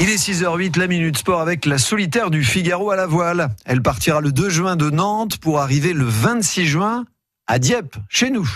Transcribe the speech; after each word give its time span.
Il 0.00 0.10
est 0.10 0.16
6h08, 0.16 0.76
la 0.78 0.88
Minute 0.88 1.18
Sport 1.18 1.40
avec 1.40 1.66
la 1.66 1.78
solitaire 1.78 2.30
du 2.30 2.42
Figaro 2.42 2.90
à 2.90 2.96
la 2.96 3.06
voile. 3.06 3.50
Elle 3.64 3.80
partira 3.80 4.20
le 4.20 4.32
2 4.32 4.50
juin 4.50 4.74
de 4.74 4.90
Nantes 4.90 5.38
pour 5.38 5.60
arriver 5.60 5.92
le 5.92 6.04
26 6.04 6.66
juin 6.66 7.04
à 7.46 7.60
Dieppe, 7.60 7.96
chez 8.08 8.30
nous. 8.30 8.48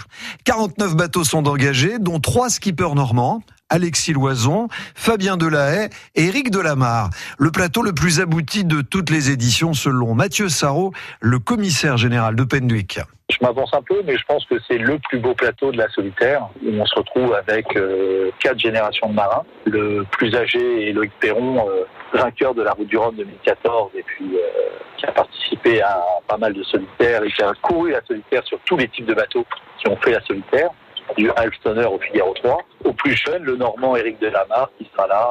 49 0.44 0.96
bateaux 0.96 1.22
sont 1.22 1.46
engagés, 1.46 2.00
dont 2.00 2.18
trois 2.18 2.50
skippers 2.50 2.94
normands. 2.94 3.42
Alexis 3.70 4.14
Loison, 4.14 4.68
Fabien 4.94 5.36
Delahaye 5.36 5.90
et 6.16 6.24
Éric 6.24 6.50
Delamarre. 6.50 7.10
Le 7.38 7.50
plateau 7.52 7.82
le 7.82 7.92
plus 7.92 8.18
abouti 8.18 8.64
de 8.64 8.80
toutes 8.80 9.10
les 9.10 9.30
éditions 9.30 9.74
selon 9.74 10.14
Mathieu 10.14 10.48
Sarrault, 10.48 10.92
le 11.20 11.38
commissaire 11.38 11.98
général 11.98 12.34
de 12.34 12.44
Penduic. 12.44 12.98
Je 13.40 13.46
m'avance 13.46 13.72
un 13.72 13.82
peu, 13.82 14.02
mais 14.04 14.16
je 14.16 14.24
pense 14.24 14.44
que 14.46 14.56
c'est 14.66 14.78
le 14.78 14.98
plus 14.98 15.18
beau 15.18 15.34
plateau 15.34 15.70
de 15.70 15.78
la 15.78 15.88
solitaire, 15.90 16.48
où 16.64 16.70
on 16.70 16.84
se 16.84 16.94
retrouve 16.96 17.34
avec 17.34 17.76
euh, 17.76 18.30
quatre 18.40 18.58
générations 18.58 19.08
de 19.10 19.14
marins. 19.14 19.44
Le 19.64 20.04
plus 20.10 20.34
âgé 20.34 20.88
est 20.88 20.92
Loïc 20.92 21.12
Perron, 21.20 21.68
euh, 21.68 21.84
vainqueur 22.12 22.54
de 22.54 22.62
la 22.62 22.72
Route 22.72 22.88
du 22.88 22.96
Rhum 22.96 23.14
2014, 23.14 23.92
et 23.94 24.02
puis 24.02 24.26
euh, 24.34 24.68
qui 24.96 25.06
a 25.06 25.12
participé 25.12 25.80
à 25.82 26.04
pas 26.26 26.36
mal 26.36 26.52
de 26.52 26.62
solitaires 26.64 27.22
et 27.22 27.30
qui 27.30 27.42
a 27.42 27.52
couru 27.62 27.92
la 27.92 28.00
solitaire 28.04 28.44
sur 28.44 28.58
tous 28.64 28.76
les 28.76 28.88
types 28.88 29.06
de 29.06 29.14
bateaux 29.14 29.46
qui 29.78 29.88
ont 29.88 29.96
fait 29.96 30.12
la 30.12 30.20
solitaire, 30.22 30.70
du 31.16 31.30
Alstoner 31.36 31.86
au 31.86 31.98
Figaro 31.98 32.34
3. 32.34 32.58
Au 32.84 32.92
plus 32.92 33.14
jeune, 33.14 33.44
le 33.44 33.56
Normand 33.56 33.94
Éric 33.94 34.20
Delamarre, 34.20 34.70
qui 34.78 34.88
sera 34.92 35.06
là 35.06 35.30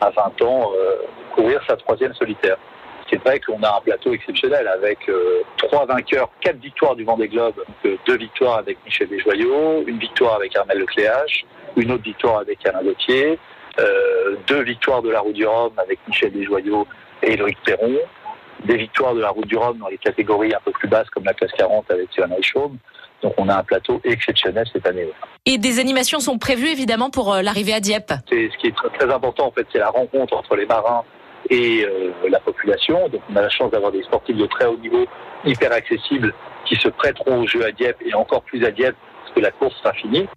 à 0.00 0.10
20 0.10 0.42
ans, 0.42 0.70
courir 1.34 1.60
sa 1.68 1.76
troisième 1.76 2.14
solitaire 2.14 2.56
c'est 3.10 3.18
vrai 3.18 3.40
qu'on 3.40 3.62
a 3.62 3.76
un 3.76 3.80
plateau 3.80 4.14
exceptionnel 4.14 4.68
avec 4.68 4.98
euh, 5.08 5.42
trois 5.56 5.84
vainqueurs, 5.84 6.30
quatre 6.40 6.60
victoires 6.60 6.94
du 6.94 7.04
Vendée 7.04 7.28
Globe, 7.28 7.56
donc, 7.56 7.76
euh, 7.86 7.96
deux 8.06 8.16
victoires 8.16 8.58
avec 8.58 8.78
Michel 8.84 9.08
Desjoyaux, 9.08 9.84
une 9.86 9.98
victoire 9.98 10.36
avec 10.36 10.56
Armel 10.56 10.78
Lecléache, 10.78 11.44
une 11.76 11.90
autre 11.92 12.04
victoire 12.04 12.38
avec 12.38 12.64
Alain 12.66 12.82
Gauthier, 12.82 13.38
euh, 13.80 14.36
deux 14.46 14.62
victoires 14.62 15.02
de 15.02 15.10
la 15.10 15.20
Route 15.20 15.34
du 15.34 15.46
Rhum 15.46 15.72
avec 15.78 15.98
Michel 16.06 16.32
Desjoyaux 16.32 16.86
et 17.22 17.36
Loïc 17.36 17.58
Perron, 17.64 17.98
des 18.64 18.76
victoires 18.76 19.14
de 19.14 19.20
la 19.20 19.30
Route 19.30 19.46
du 19.46 19.56
Rhum 19.56 19.78
dans 19.78 19.88
les 19.88 19.98
catégories 19.98 20.54
un 20.54 20.60
peu 20.64 20.70
plus 20.70 20.88
basses 20.88 21.10
comme 21.10 21.24
la 21.24 21.34
classe 21.34 21.52
40 21.52 21.90
avec 21.90 22.08
Johan 22.16 22.28
Reichaume. 22.34 22.76
Donc 23.22 23.34
on 23.36 23.48
a 23.48 23.56
un 23.56 23.62
plateau 23.62 24.00
exceptionnel 24.04 24.66
cette 24.72 24.86
année. 24.86 25.08
Et 25.44 25.58
des 25.58 25.78
animations 25.78 26.20
sont 26.20 26.38
prévues 26.38 26.68
évidemment 26.68 27.10
pour 27.10 27.34
l'arrivée 27.42 27.74
à 27.74 27.80
Dieppe. 27.80 28.12
C'est 28.30 28.48
ce 28.50 28.56
qui 28.58 28.68
est 28.68 28.76
très, 28.76 28.88
très 28.90 29.12
important 29.12 29.48
en 29.48 29.52
fait, 29.52 29.66
c'est 29.72 29.78
la 29.78 29.90
rencontre 29.90 30.34
entre 30.34 30.56
les 30.56 30.66
marins 30.66 31.04
et 31.50 31.84
euh, 31.84 32.12
la 32.28 32.40
population. 32.40 33.08
Donc 33.08 33.22
on 33.30 33.36
a 33.36 33.42
la 33.42 33.50
chance 33.50 33.70
d'avoir 33.70 33.92
des 33.92 34.02
sportifs 34.04 34.36
de 34.36 34.46
très 34.46 34.66
haut 34.66 34.78
niveau, 34.78 35.04
hyper 35.44 35.72
accessibles, 35.72 36.32
qui 36.64 36.76
se 36.76 36.88
prêteront 36.88 37.42
au 37.42 37.46
jeu 37.46 37.64
à 37.64 37.72
Dieppe 37.72 37.98
et 38.04 38.14
encore 38.14 38.42
plus 38.42 38.64
à 38.64 38.70
Dieppe, 38.70 38.96
parce 39.22 39.34
que 39.34 39.40
la 39.40 39.50
course 39.50 39.76
sera 39.78 39.92
finie. 39.92 40.28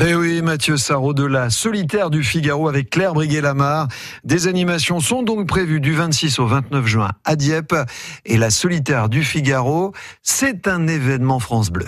Eh 0.00 0.14
oui, 0.14 0.40
Mathieu 0.40 0.78
Sarraud 0.78 1.12
de 1.12 1.26
la 1.26 1.50
solitaire 1.50 2.08
du 2.08 2.22
Figaro 2.22 2.66
avec 2.66 2.88
Claire 2.88 3.12
Briguet-Lamar. 3.12 3.88
Des 4.24 4.48
animations 4.48 5.00
sont 5.00 5.22
donc 5.22 5.46
prévues 5.46 5.80
du 5.80 5.92
26 5.92 6.38
au 6.38 6.46
29 6.46 6.86
juin 6.86 7.10
à 7.26 7.36
Dieppe. 7.36 7.74
Et 8.24 8.38
la 8.38 8.48
solitaire 8.48 9.10
du 9.10 9.22
Figaro, 9.22 9.92
c'est 10.22 10.66
un 10.66 10.88
événement 10.88 11.40
France 11.40 11.70
Bleu. 11.70 11.84